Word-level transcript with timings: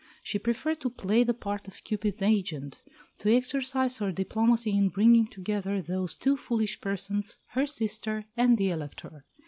She 0.23 0.39
preferred 0.39 0.81
to 0.81 0.89
play 0.89 1.23
the 1.23 1.35
part 1.35 1.67
of 1.67 1.83
Cupid's 1.83 2.23
agent 2.23 2.81
to 3.19 3.31
exercise 3.31 3.99
her 3.99 4.11
diplomacy 4.11 4.75
in 4.75 4.89
bringing 4.89 5.27
together 5.27 5.79
those 5.79 6.17
two 6.17 6.37
foolish 6.37 6.81
persons, 6.81 7.37
her 7.49 7.67
sister 7.67 8.25
and 8.35 8.57
the 8.57 8.69
Elector. 8.71 9.25